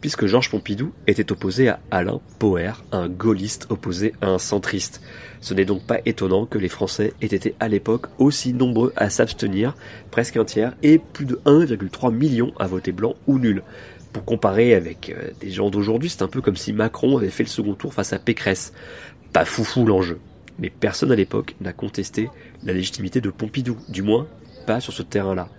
puisque 0.03 0.25
Georges 0.25 0.49
Pompidou 0.49 0.91
était 1.07 1.31
opposé 1.31 1.69
à 1.69 1.79
Alain 1.89 2.19
Poher, 2.37 2.83
un 2.91 3.07
gaulliste 3.07 3.67
opposé 3.69 4.13
à 4.19 4.27
un 4.27 4.37
centriste. 4.37 5.01
Ce 5.39 5.53
n'est 5.53 5.63
donc 5.63 5.87
pas 5.87 5.99
étonnant 6.05 6.45
que 6.45 6.57
les 6.57 6.67
Français 6.67 7.13
aient 7.21 7.27
été 7.27 7.55
à 7.61 7.69
l'époque 7.69 8.07
aussi 8.17 8.53
nombreux 8.53 8.91
à 8.97 9.09
s'abstenir, 9.09 9.75
presque 10.11 10.35
un 10.35 10.43
tiers, 10.43 10.75
et 10.83 10.99
plus 10.99 11.25
de 11.25 11.39
1,3 11.45 12.13
million 12.13 12.51
à 12.59 12.67
voter 12.67 12.91
blanc 12.91 13.15
ou 13.27 13.39
nul. 13.39 13.63
Pour 14.11 14.25
comparer 14.25 14.75
avec 14.75 15.09
euh, 15.09 15.31
des 15.39 15.51
gens 15.51 15.69
d'aujourd'hui, 15.69 16.09
c'est 16.09 16.21
un 16.21 16.27
peu 16.27 16.41
comme 16.41 16.57
si 16.57 16.73
Macron 16.73 17.17
avait 17.17 17.29
fait 17.29 17.43
le 17.43 17.49
second 17.49 17.73
tour 17.73 17.93
face 17.93 18.11
à 18.11 18.19
Pécresse. 18.19 18.73
Pas 19.31 19.45
foufou 19.45 19.85
l'enjeu 19.85 20.19
mais 20.59 20.69
personne 20.69 21.11
à 21.11 21.15
l'époque 21.15 21.55
n'a 21.61 21.73
contesté 21.73 22.29
la 22.63 22.73
légitimité 22.73 23.21
de 23.21 23.29
Pompidou, 23.29 23.77
du 23.89 24.01
moins 24.01 24.27
pas 24.65 24.79
sur 24.79 24.93
ce 24.93 25.03
terrain-là. 25.03 25.49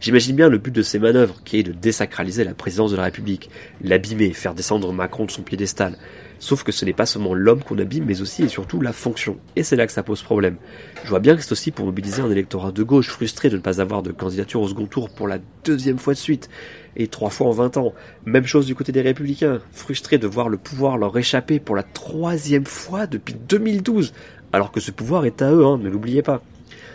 J'imagine 0.00 0.36
bien 0.36 0.48
le 0.48 0.58
but 0.58 0.74
de 0.74 0.82
ces 0.82 0.98
manœuvres, 0.98 1.40
qui 1.44 1.58
est 1.58 1.62
de 1.62 1.72
désacraliser 1.72 2.44
la 2.44 2.52
présidence 2.52 2.90
de 2.90 2.96
la 2.96 3.04
République, 3.04 3.48
l'abîmer, 3.80 4.32
faire 4.32 4.54
descendre 4.54 4.92
Macron 4.92 5.24
de 5.24 5.30
son 5.30 5.42
piédestal. 5.42 5.96
Sauf 6.40 6.62
que 6.62 6.72
ce 6.72 6.84
n'est 6.84 6.92
pas 6.92 7.06
seulement 7.06 7.32
l'homme 7.32 7.62
qu'on 7.62 7.78
abîme, 7.78 8.04
mais 8.06 8.20
aussi 8.20 8.42
et 8.42 8.48
surtout 8.48 8.82
la 8.82 8.92
fonction. 8.92 9.38
Et 9.56 9.62
c'est 9.62 9.76
là 9.76 9.86
que 9.86 9.92
ça 9.92 10.02
pose 10.02 10.22
problème. 10.22 10.56
Je 11.04 11.08
vois 11.08 11.20
bien 11.20 11.36
que 11.36 11.42
c'est 11.42 11.52
aussi 11.52 11.70
pour 11.70 11.86
mobiliser 11.86 12.20
un 12.20 12.30
électorat 12.30 12.70
de 12.70 12.82
gauche 12.82 13.08
frustré 13.08 13.48
de 13.48 13.56
ne 13.56 13.62
pas 13.62 13.80
avoir 13.80 14.02
de 14.02 14.12
candidature 14.12 14.60
au 14.60 14.68
second 14.68 14.86
tour 14.86 15.08
pour 15.08 15.26
la 15.26 15.38
deuxième 15.64 15.98
fois 15.98 16.12
de 16.12 16.18
suite. 16.18 16.50
Et 16.96 17.06
trois 17.06 17.30
fois 17.30 17.46
en 17.46 17.52
vingt 17.52 17.76
ans. 17.78 17.94
Même 18.26 18.46
chose 18.46 18.66
du 18.66 18.74
côté 18.74 18.92
des 18.92 19.00
républicains, 19.00 19.60
frustrés 19.72 20.18
de 20.18 20.26
voir 20.26 20.50
le 20.50 20.58
pouvoir 20.58 20.98
leur 20.98 21.16
échapper 21.16 21.60
pour 21.60 21.76
la 21.76 21.82
troisième 21.82 22.66
fois 22.66 23.06
depuis 23.06 23.36
2012, 23.48 24.12
alors 24.54 24.70
que 24.70 24.78
ce 24.78 24.92
pouvoir 24.92 25.26
est 25.26 25.42
à 25.42 25.50
eux, 25.50 25.64
hein, 25.66 25.78
ne 25.78 25.88
l'oubliez 25.88 26.22
pas. 26.22 26.40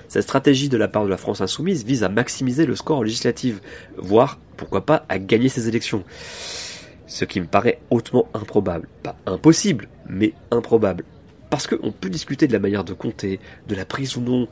Cette 0.08 0.24
stratégie 0.24 0.70
de 0.70 0.78
la 0.78 0.88
part 0.88 1.04
de 1.04 1.10
la 1.10 1.18
France 1.18 1.42
insoumise 1.42 1.84
vise 1.84 2.04
à 2.04 2.10
maximiser 2.10 2.66
le 2.66 2.76
score 2.76 3.04
législatif, 3.04 3.60
voire, 3.98 4.40
pourquoi 4.56 4.86
pas, 4.86 5.06
à 5.10 5.20
gagner 5.20 5.50
ces 5.50 5.68
élections. 5.68 6.06
Ce 7.06 7.26
qui 7.26 7.42
me 7.42 7.48
paraît 7.48 7.82
hautement 7.90 8.28
improbable. 8.34 8.88
Pas 9.04 9.18
impossible, 9.26 9.90
mais 10.08 10.34
improbable. 10.52 11.04
Parce 11.50 11.68
qu'on 11.68 11.92
peut 11.92 12.10
discuter 12.10 12.48
de 12.48 12.54
la 12.54 12.60
manière 12.60 12.86
de 12.86 12.94
compter, 12.94 13.42
de 13.68 13.76
la 13.76 13.84
prise 13.84 14.16
ou 14.16 14.22
non 14.22 14.48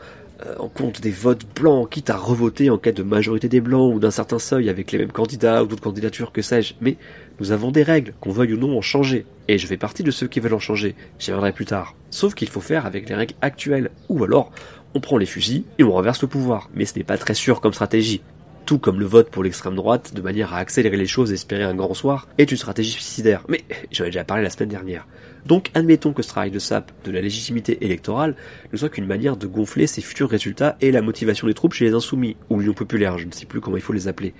en 0.60 0.68
compte 0.68 1.02
des 1.02 1.12
votes 1.12 1.46
blancs, 1.56 1.90
quitte 1.90 2.10
à 2.10 2.18
revoter 2.18 2.70
en 2.70 2.78
cas 2.78 2.92
de 2.92 3.04
majorité 3.04 3.50
des 3.50 3.62
blancs 3.62 3.94
ou 3.96 4.00
d'un 4.00 4.12
certain 4.12 4.40
seuil 4.40 4.70
avec 4.70 4.92
les 4.92 5.00
mêmes 5.00 5.12
candidats 5.12 5.64
ou 5.64 5.68
d'autres 5.68 5.82
candidatures, 5.82 6.32
que 6.32 6.42
sais-je. 6.42 6.76
Mais 6.82 6.98
nous 7.40 7.52
avons 7.52 7.72
des 7.72 7.84
règles, 7.84 8.14
qu'on 8.20 8.32
veuille 8.32 8.54
ou 8.54 8.58
non 8.58 8.78
en 8.78 8.82
changer. 8.82 9.26
Et 9.48 9.58
je 9.58 9.68
fais 9.68 9.78
partie 9.78 10.04
de 10.04 10.12
ceux 10.12 10.28
qui 10.28 10.40
veulent 10.40 10.54
en 10.54 10.60
changer. 10.60 10.96
J'y 11.20 11.32
reviendrai 11.32 11.54
plus 11.54 11.66
tard. 11.66 11.96
Sauf 12.10 12.36
qu'il 12.36 12.50
faut 12.50 12.62
faire 12.62 12.86
avec 12.86 13.10
les 13.10 13.16
règles 13.16 13.36
actuelles. 13.42 13.92
Ou 14.10 14.24
alors, 14.24 14.52
on 14.94 15.00
prend 15.00 15.18
les 15.18 15.26
fusils 15.26 15.64
et 15.80 15.84
on 15.84 15.92
renverse 15.92 16.22
le 16.22 16.28
pouvoir. 16.28 16.70
Mais 16.74 16.86
ce 16.86 16.98
n'est 16.98 17.04
pas 17.04 17.18
très 17.18 17.34
sûr 17.34 17.62
comme 17.62 17.74
stratégie. 17.74 18.22
Tout 18.68 18.80
comme 18.80 19.00
le 19.00 19.06
vote 19.06 19.30
pour 19.30 19.46
l'extrême 19.46 19.76
droite, 19.76 20.14
de 20.14 20.22
manière 20.22 20.54
à 20.54 20.58
accélérer 20.58 20.98
les 20.98 21.08
choses 21.08 21.32
et 21.32 21.36
espérer 21.36 21.64
un 21.64 21.74
grand 21.74 21.94
soir, 21.94 22.28
est 22.38 22.52
une 22.52 22.58
stratégie 22.58 22.92
suicidaire. 22.92 23.46
Mais 23.48 23.64
j'en 23.94 24.04
ai 24.04 24.08
déjà 24.10 24.26
parlé 24.26 24.44
la 24.44 24.50
semaine 24.50 24.68
dernière. 24.68 25.08
Donc 25.46 25.72
admettons 25.74 26.12
que 26.12 26.22
ce 26.22 26.28
travail 26.28 26.52
de 26.52 26.60
sape 26.60 26.92
de 27.06 27.12
la 27.12 27.22
légitimité 27.22 27.86
électorale 27.86 28.36
ne 28.74 28.78
soit 28.78 28.90
qu'une 28.90 29.06
manière 29.06 29.38
de 29.38 29.48
gonfler 29.48 29.88
ses 29.88 30.02
futurs 30.02 30.30
résultats 30.30 30.76
et 30.82 30.92
la 30.92 31.02
motivation 31.02 31.48
des 31.48 31.54
troupes 31.54 31.72
chez 31.72 31.86
les 31.86 31.94
insoumis, 31.94 32.36
ou 32.50 32.60
l'union 32.60 32.74
populaire, 32.74 33.18
je 33.18 33.26
ne 33.26 33.32
sais 33.32 33.46
plus 33.46 33.62
comment 33.62 33.78
il 33.78 33.82
faut 33.82 33.94
les 33.94 34.10
appeler. 34.10 34.34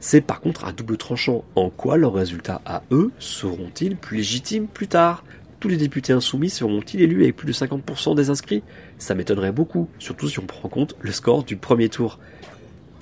C'est 0.00 0.22
par 0.22 0.40
contre 0.40 0.64
un 0.64 0.72
double 0.72 0.96
tranchant. 0.96 1.44
En 1.54 1.70
quoi 1.70 1.96
leurs 1.96 2.14
résultats 2.14 2.62
à 2.66 2.82
eux 2.90 3.12
seront-ils 3.20 3.94
plus 3.94 4.16
légitimes 4.16 4.66
plus 4.66 4.88
tard? 4.88 5.22
Tous 5.60 5.68
les 5.68 5.76
députés 5.76 6.12
insoumis 6.12 6.50
seront-ils 6.50 7.00
élus 7.00 7.22
avec 7.22 7.36
plus 7.36 7.46
de 7.46 7.52
50% 7.52 8.16
des 8.16 8.28
inscrits? 8.28 8.64
Ça 8.98 9.14
m'étonnerait 9.14 9.52
beaucoup, 9.52 9.88
surtout 10.00 10.26
si 10.26 10.40
on 10.40 10.46
prend 10.46 10.66
en 10.66 10.68
compte 10.68 10.96
le 11.00 11.12
score 11.12 11.44
du 11.44 11.54
premier 11.56 11.88
tour. 11.88 12.18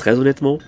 Très 0.01 0.19
honnêtement, 0.19 0.59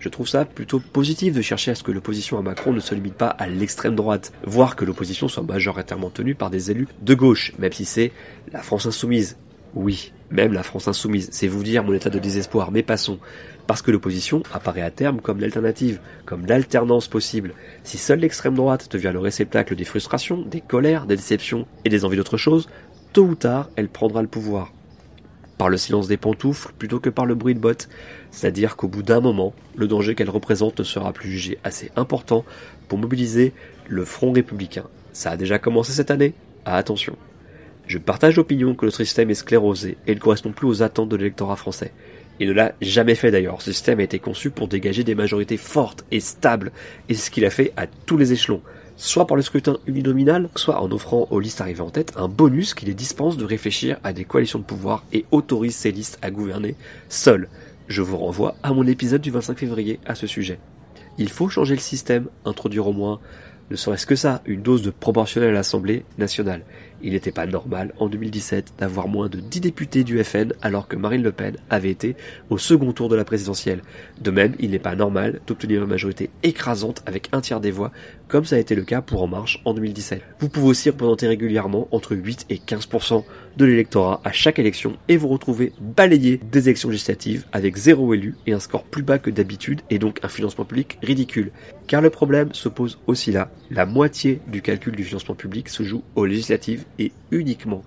je 0.00 0.08
trouve 0.08 0.26
ça 0.26 0.44
plutôt 0.44 0.80
positif 0.80 1.32
de 1.32 1.42
chercher 1.42 1.70
à 1.70 1.76
ce 1.76 1.84
que 1.84 1.92
l'opposition 1.92 2.38
à 2.38 2.42
Macron 2.42 2.72
ne 2.72 2.80
se 2.80 2.92
limite 2.92 3.14
pas 3.14 3.28
à 3.28 3.46
l'extrême 3.46 3.94
droite, 3.94 4.32
voire 4.42 4.74
que 4.74 4.84
l'opposition 4.84 5.28
soit 5.28 5.44
majoritairement 5.44 6.10
tenue 6.10 6.34
par 6.34 6.50
des 6.50 6.72
élus 6.72 6.88
de 7.00 7.14
gauche, 7.14 7.52
même 7.60 7.70
si 7.70 7.84
c'est 7.84 8.10
la 8.52 8.62
France 8.62 8.86
insoumise. 8.86 9.36
Oui, 9.74 10.12
même 10.32 10.52
la 10.52 10.64
France 10.64 10.88
insoumise, 10.88 11.28
c'est 11.30 11.46
vous 11.46 11.62
dire 11.62 11.84
mon 11.84 11.92
état 11.92 12.10
de 12.10 12.18
désespoir, 12.18 12.72
mais 12.72 12.82
passons 12.82 13.20
parce 13.68 13.80
que 13.80 13.92
l'opposition 13.92 14.42
apparaît 14.52 14.82
à 14.82 14.90
terme 14.90 15.20
comme 15.20 15.38
l'alternative, 15.38 16.00
comme 16.24 16.46
l'alternance 16.46 17.06
possible. 17.06 17.54
Si 17.84 17.96
seule 17.96 18.18
l'extrême 18.18 18.56
droite 18.56 18.90
devient 18.90 19.12
le 19.12 19.20
réceptacle 19.20 19.76
des 19.76 19.84
frustrations, 19.84 20.42
des 20.42 20.62
colères, 20.62 21.06
des 21.06 21.14
déceptions 21.14 21.68
et 21.84 21.90
des 21.90 22.04
envies 22.04 22.16
d'autre 22.16 22.38
chose, 22.38 22.68
tôt 23.12 23.22
ou 23.22 23.36
tard, 23.36 23.70
elle 23.76 23.88
prendra 23.88 24.20
le 24.20 24.26
pouvoir. 24.26 24.72
Par 25.60 25.68
le 25.68 25.76
silence 25.76 26.08
des 26.08 26.16
pantoufles 26.16 26.72
plutôt 26.78 27.00
que 27.00 27.10
par 27.10 27.26
le 27.26 27.34
bruit 27.34 27.54
de 27.54 27.60
bottes, 27.60 27.90
c'est-à-dire 28.30 28.76
qu'au 28.76 28.88
bout 28.88 29.02
d'un 29.02 29.20
moment, 29.20 29.52
le 29.76 29.88
danger 29.88 30.14
qu'elle 30.14 30.30
représente 30.30 30.78
ne 30.78 30.84
sera 30.84 31.12
plus 31.12 31.30
jugé 31.30 31.58
assez 31.64 31.90
important 31.96 32.46
pour 32.88 32.96
mobiliser 32.96 33.52
le 33.86 34.06
front 34.06 34.32
républicain. 34.32 34.84
Ça 35.12 35.32
a 35.32 35.36
déjà 35.36 35.58
commencé 35.58 35.92
cette 35.92 36.10
année 36.10 36.32
Ah 36.64 36.78
attention. 36.78 37.14
Je 37.86 37.98
partage 37.98 38.36
l'opinion 38.36 38.74
que 38.74 38.86
notre 38.86 39.04
système 39.04 39.28
est 39.28 39.34
sclérosé 39.34 39.98
et 40.06 40.14
ne 40.14 40.18
correspond 40.18 40.52
plus 40.52 40.66
aux 40.66 40.82
attentes 40.82 41.10
de 41.10 41.16
l'électorat 41.16 41.56
français. 41.56 41.92
Il 42.38 42.48
ne 42.48 42.54
l'a 42.54 42.72
jamais 42.80 43.14
fait 43.14 43.30
d'ailleurs. 43.30 43.60
Ce 43.60 43.72
système 43.72 44.00
a 44.00 44.04
été 44.04 44.18
conçu 44.18 44.48
pour 44.48 44.66
dégager 44.66 45.04
des 45.04 45.14
majorités 45.14 45.58
fortes 45.58 46.06
et 46.10 46.20
stables, 46.20 46.72
et 47.10 47.14
ce 47.14 47.30
qu'il 47.30 47.44
a 47.44 47.50
fait 47.50 47.74
à 47.76 47.86
tous 47.86 48.16
les 48.16 48.32
échelons. 48.32 48.62
Soit 49.02 49.26
par 49.26 49.34
le 49.34 49.42
scrutin 49.42 49.78
uninominal, 49.86 50.50
soit 50.56 50.82
en 50.82 50.92
offrant 50.92 51.26
aux 51.30 51.40
listes 51.40 51.62
arrivées 51.62 51.80
en 51.80 51.88
tête 51.88 52.12
un 52.16 52.28
bonus 52.28 52.74
qui 52.74 52.84
les 52.84 52.92
dispense 52.92 53.38
de 53.38 53.46
réfléchir 53.46 53.96
à 54.04 54.12
des 54.12 54.26
coalitions 54.26 54.58
de 54.58 54.64
pouvoir 54.64 55.06
et 55.14 55.24
autorise 55.30 55.74
ces 55.74 55.90
listes 55.90 56.18
à 56.20 56.30
gouverner 56.30 56.74
seules. 57.08 57.48
Je 57.88 58.02
vous 58.02 58.18
renvoie 58.18 58.56
à 58.62 58.74
mon 58.74 58.86
épisode 58.86 59.22
du 59.22 59.30
25 59.30 59.56
février 59.56 60.00
à 60.04 60.14
ce 60.14 60.26
sujet. 60.26 60.58
Il 61.16 61.30
faut 61.30 61.48
changer 61.48 61.74
le 61.74 61.80
système, 61.80 62.26
introduire 62.44 62.88
au 62.88 62.92
moins 62.92 63.20
ne 63.70 63.76
serait-ce 63.76 64.06
que 64.06 64.16
ça, 64.16 64.42
une 64.46 64.62
dose 64.62 64.82
de 64.82 64.90
proportionnel 64.90 65.50
à 65.50 65.52
l'Assemblée 65.52 66.04
nationale. 66.18 66.62
Il 67.02 67.12
n'était 67.12 67.30
pas 67.30 67.46
normal 67.46 67.94
en 67.98 68.08
2017 68.08 68.74
d'avoir 68.78 69.06
moins 69.06 69.28
de 69.28 69.38
10 69.38 69.60
députés 69.60 70.02
du 70.02 70.22
FN 70.24 70.52
alors 70.60 70.88
que 70.88 70.96
Marine 70.96 71.22
Le 71.22 71.30
Pen 71.30 71.56
avait 71.70 71.90
été 71.90 72.16
au 72.50 72.58
second 72.58 72.92
tour 72.92 73.08
de 73.08 73.14
la 73.14 73.24
présidentielle. 73.24 73.82
De 74.20 74.32
même, 74.32 74.54
il 74.58 74.72
n'est 74.72 74.80
pas 74.80 74.96
normal 74.96 75.40
d'obtenir 75.46 75.82
une 75.82 75.88
majorité 75.88 76.30
écrasante 76.42 77.02
avec 77.06 77.28
un 77.32 77.40
tiers 77.40 77.60
des 77.60 77.70
voix 77.70 77.92
comme 78.30 78.44
ça 78.44 78.56
a 78.56 78.58
été 78.60 78.74
le 78.74 78.82
cas 78.82 79.02
pour 79.02 79.22
En 79.22 79.26
Marche 79.26 79.60
en 79.64 79.74
2017. 79.74 80.22
Vous 80.38 80.48
pouvez 80.48 80.68
aussi 80.68 80.88
représenter 80.88 81.26
régulièrement 81.26 81.88
entre 81.90 82.14
8 82.14 82.46
et 82.48 82.56
15% 82.56 83.24
de 83.56 83.64
l'électorat 83.64 84.20
à 84.24 84.32
chaque 84.32 84.58
élection 84.58 84.96
et 85.08 85.16
vous 85.16 85.28
retrouvez 85.28 85.72
balayé 85.80 86.40
des 86.50 86.68
élections 86.68 86.88
législatives 86.88 87.44
avec 87.52 87.76
zéro 87.76 88.14
élu 88.14 88.36
et 88.46 88.52
un 88.52 88.60
score 88.60 88.84
plus 88.84 89.02
bas 89.02 89.18
que 89.18 89.30
d'habitude 89.30 89.80
et 89.90 89.98
donc 89.98 90.20
un 90.22 90.28
financement 90.28 90.64
public 90.64 90.98
ridicule. 91.02 91.50
Car 91.88 92.00
le 92.00 92.10
problème 92.10 92.54
se 92.54 92.68
pose 92.68 92.98
aussi 93.06 93.32
là. 93.32 93.50
La 93.70 93.84
moitié 93.84 94.40
du 94.46 94.62
calcul 94.62 94.94
du 94.94 95.04
financement 95.04 95.34
public 95.34 95.68
se 95.68 95.82
joue 95.82 96.04
aux 96.14 96.24
législatives 96.24 96.84
et 96.98 97.12
uniquement 97.32 97.82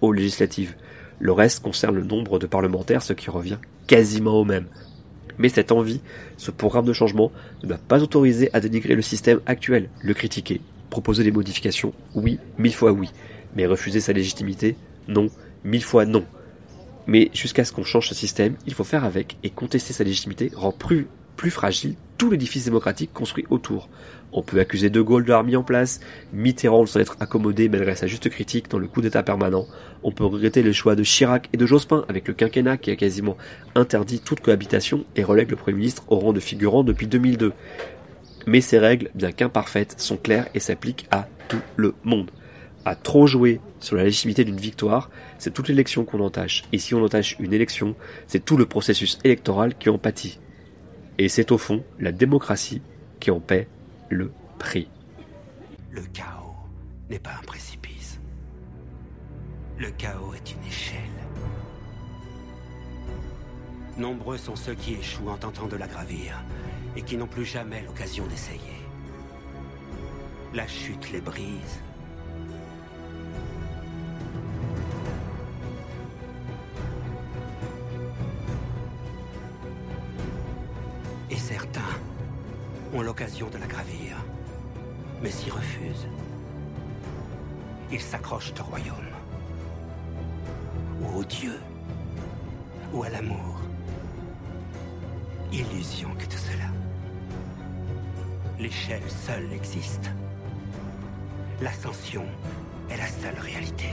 aux 0.00 0.12
législatives. 0.12 0.76
Le 1.18 1.32
reste 1.32 1.62
concerne 1.62 1.96
le 1.96 2.04
nombre 2.04 2.38
de 2.38 2.46
parlementaires, 2.46 3.02
ce 3.02 3.12
qui 3.12 3.30
revient 3.30 3.58
quasiment 3.88 4.40
au 4.40 4.44
même. 4.44 4.66
Mais 5.38 5.48
cette 5.48 5.72
envie, 5.72 6.00
ce 6.36 6.50
programme 6.50 6.84
de 6.84 6.92
changement, 6.92 7.32
ne 7.62 7.68
doit 7.68 7.78
pas 7.78 8.02
autoriser 8.02 8.50
à 8.52 8.60
dénigrer 8.60 8.94
le 8.94 9.02
système 9.02 9.40
actuel, 9.46 9.88
le 10.02 10.14
critiquer, 10.14 10.60
proposer 10.90 11.24
des 11.24 11.32
modifications, 11.32 11.92
oui, 12.14 12.38
mille 12.58 12.74
fois 12.74 12.92
oui, 12.92 13.10
mais 13.54 13.66
refuser 13.66 14.00
sa 14.00 14.12
légitimité, 14.12 14.76
non, 15.06 15.28
mille 15.64 15.84
fois 15.84 16.04
non. 16.04 16.24
Mais 17.06 17.30
jusqu'à 17.32 17.64
ce 17.64 17.72
qu'on 17.72 17.84
change 17.84 18.08
ce 18.08 18.14
système, 18.14 18.56
il 18.66 18.74
faut 18.74 18.84
faire 18.84 19.04
avec 19.04 19.36
et 19.42 19.50
contester 19.50 19.92
sa 19.92 20.04
légitimité 20.04 20.50
rend 20.54 20.72
plus, 20.72 21.06
plus 21.36 21.50
fragile 21.50 21.94
tout 22.18 22.30
l'édifice 22.30 22.64
démocratique 22.64 23.12
construit 23.14 23.46
autour. 23.48 23.88
On 24.32 24.42
peut 24.42 24.60
accuser 24.60 24.90
De 24.90 25.00
Gaulle 25.00 25.22
de 25.22 25.28
l'avoir 25.28 25.46
mis 25.46 25.56
en 25.56 25.62
place, 25.62 26.00
Mitterrand 26.32 26.82
de 26.82 26.88
s'en 26.88 27.00
être 27.00 27.16
accommodé 27.20 27.68
malgré 27.68 27.94
sa 27.94 28.06
juste 28.06 28.28
critique 28.28 28.68
dans 28.68 28.78
le 28.78 28.88
coup 28.88 29.00
d'état 29.00 29.22
permanent. 29.22 29.66
On 30.02 30.12
peut 30.12 30.24
regretter 30.24 30.62
le 30.62 30.72
choix 30.72 30.96
de 30.96 31.02
Chirac 31.02 31.48
et 31.52 31.56
de 31.56 31.64
Jospin 31.64 32.04
avec 32.08 32.28
le 32.28 32.34
quinquennat 32.34 32.76
qui 32.76 32.90
a 32.90 32.96
quasiment 32.96 33.38
interdit 33.74 34.20
toute 34.20 34.40
cohabitation 34.40 35.06
et 35.16 35.24
relègue 35.24 35.50
le 35.50 35.56
Premier 35.56 35.78
ministre 35.78 36.02
au 36.08 36.18
rang 36.18 36.32
de 36.32 36.40
figurant 36.40 36.84
depuis 36.84 37.06
2002. 37.06 37.52
Mais 38.46 38.60
ces 38.60 38.78
règles, 38.78 39.10
bien 39.14 39.32
qu'imparfaites, 39.32 40.00
sont 40.00 40.16
claires 40.16 40.48
et 40.54 40.60
s'appliquent 40.60 41.06
à 41.10 41.28
tout 41.48 41.60
le 41.76 41.94
monde. 42.04 42.30
À 42.84 42.94
trop 42.94 43.26
jouer 43.26 43.60
sur 43.80 43.96
la 43.96 44.04
légitimité 44.04 44.44
d'une 44.44 44.56
victoire, 44.56 45.10
c'est 45.38 45.52
toute 45.52 45.68
l'élection 45.68 46.04
qu'on 46.04 46.20
entache. 46.20 46.64
Et 46.72 46.78
si 46.78 46.94
on 46.94 47.04
entache 47.04 47.36
une 47.38 47.52
élection, 47.52 47.94
c'est 48.26 48.44
tout 48.44 48.56
le 48.56 48.66
processus 48.66 49.18
électoral 49.24 49.74
qui 49.76 49.88
en 49.88 49.98
pâtit. 49.98 50.38
Et 51.18 51.28
c'est 51.28 51.50
au 51.50 51.58
fond 51.58 51.84
la 51.98 52.12
démocratie 52.12 52.80
qui 53.18 53.32
en 53.32 53.40
paie 53.40 53.68
le 54.08 54.32
prix. 54.58 54.88
Le 55.90 56.02
chaos 56.12 56.54
n'est 57.10 57.18
pas 57.18 57.34
un 57.40 57.44
précipice. 57.44 58.20
Le 59.78 59.90
chaos 59.90 60.34
est 60.34 60.52
une 60.52 60.64
échelle. 60.64 60.98
Nombreux 63.96 64.38
sont 64.38 64.54
ceux 64.54 64.74
qui 64.74 64.94
échouent 64.94 65.28
en 65.28 65.36
tentant 65.36 65.66
de 65.66 65.76
la 65.76 65.88
gravir 65.88 66.40
et 66.94 67.02
qui 67.02 67.16
n'ont 67.16 67.26
plus 67.26 67.44
jamais 67.44 67.82
l'occasion 67.82 68.24
d'essayer. 68.26 68.78
La 70.54 70.68
chute 70.68 71.10
les 71.10 71.20
brise. 71.20 71.82
Ils 87.90 88.00
s'accrochent 88.00 88.52
au 88.60 88.64
royaume, 88.64 89.08
ou 91.00 91.20
au 91.20 91.24
Dieu, 91.24 91.58
ou 92.92 93.02
à 93.02 93.08
l'amour. 93.08 93.60
Illusion 95.52 96.10
que 96.18 96.24
tout 96.24 96.36
cela. 96.36 96.66
L'échelle 98.58 99.08
seule 99.08 99.50
existe. 99.52 100.10
L'ascension 101.62 102.24
est 102.90 102.96
la 102.98 103.06
seule 103.06 103.38
réalité. 103.40 103.88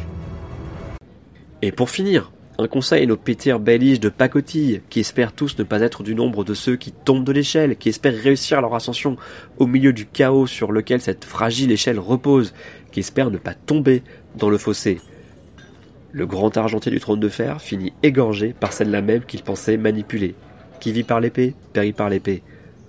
Et 1.61 1.71
pour 1.71 1.89
finir, 1.89 2.31
Un 2.57 2.67
conseil 2.67 3.05
nos 3.05 3.17
pétires 3.17 3.59
belliges 3.59 3.99
de 3.99 4.07
pacotille, 4.07 4.81
qui 4.89 5.01
espèrent 5.01 5.33
tous 5.33 5.57
ne 5.59 5.63
pas 5.63 5.81
être 5.81 6.03
du 6.03 6.15
nombre 6.15 6.45
de 6.45 6.53
ceux 6.53 6.77
qui 6.77 6.93
tombent 6.93 7.25
de 7.25 7.33
l'échelle, 7.33 7.75
qui 7.75 7.89
espèrent 7.89 8.15
réussir 8.15 8.61
leur 8.61 8.73
ascension 8.73 9.17
au 9.57 9.67
milieu 9.67 9.91
du 9.91 10.05
chaos 10.05 10.47
sur 10.47 10.71
lequel 10.71 11.01
cette 11.01 11.25
fragile 11.25 11.71
échelle 11.71 11.99
repose, 11.99 12.53
qui 12.93 13.01
espèrent 13.01 13.29
ne 13.29 13.37
pas 13.37 13.53
tomber 13.53 14.03
dans 14.37 14.49
le 14.49 14.57
fossé. 14.57 15.01
Le 16.13 16.25
grand 16.25 16.55
argentier 16.55 16.93
du 16.93 17.01
trône 17.01 17.19
de 17.19 17.27
fer 17.27 17.61
finit 17.61 17.91
égorgé 18.03 18.55
par 18.57 18.71
celle-là 18.71 19.01
même 19.01 19.25
qu'il 19.25 19.43
pensait 19.43 19.75
manipuler. 19.75 20.33
Qui 20.79 20.93
vit 20.93 21.03
par 21.03 21.19
l'épée, 21.19 21.55
périt 21.73 21.91
par 21.91 22.09
l'épée. 22.09 22.41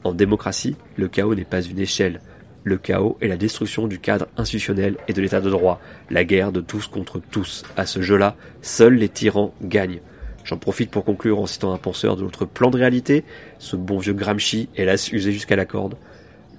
En 0.05 0.13
démocratie, 0.13 0.77
le 0.97 1.09
chaos 1.09 1.35
n'est 1.35 1.45
pas 1.45 1.63
une 1.63 1.81
échelle. 1.81 2.21
Le 2.67 2.79
chaos 2.79 3.17
est 3.21 3.29
la 3.29 3.37
destruction 3.37 3.87
du 3.87 4.01
cadre 4.01 4.27
institutionnel 4.37 4.97
et 5.07 5.13
de 5.13 5.23
l'état 5.23 5.41
de 5.41 5.49
droit, 5.49 5.81
la 6.11 6.25
guerre 6.25 6.51
de 6.51 6.61
tous 6.61 6.89
contre 6.89 7.21
tous. 7.31 7.63
À 7.77 7.87
ce 7.87 8.03
jeu-là, 8.03 8.35
seuls 8.61 8.95
les 8.95 9.09
tyrans 9.09 9.55
gagnent. 9.63 10.01
J'en 10.43 10.57
profite 10.57 10.91
pour 10.91 11.05
conclure 11.05 11.39
en 11.39 11.47
citant 11.47 11.73
un 11.73 11.79
penseur 11.79 12.17
de 12.17 12.25
notre 12.25 12.45
plan 12.45 12.71
de 12.71 12.77
réalité, 12.77 13.23
ce 13.61 13.77
bon 13.77 13.99
vieux 13.99 14.15
Gramsci, 14.15 14.69
hélas 14.75 15.13
usé 15.13 15.31
jusqu'à 15.31 15.55
la 15.55 15.65
corde. 15.65 15.97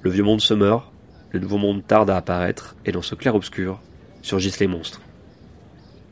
Le 0.01 0.09
vieux 0.09 0.23
monde 0.23 0.39
se 0.39 0.53
meurt, 0.53 0.93
le 1.31 1.41
nouveau 1.41 1.57
monde 1.57 1.85
tarde 1.85 2.09
à 2.09 2.15
apparaître, 2.15 2.77
et 2.85 2.93
dans 2.93 3.01
ce 3.01 3.13
clair-obscur 3.13 3.81
surgissent 4.21 4.61
les 4.61 4.67
monstres. 4.67 5.01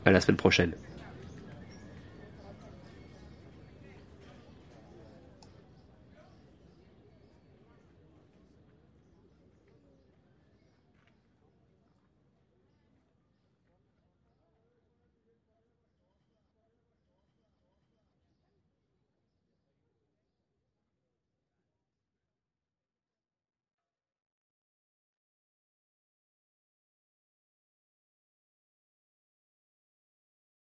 À 0.04 0.10
la 0.10 0.20
semaine 0.20 0.36
prochaine. 0.36 0.72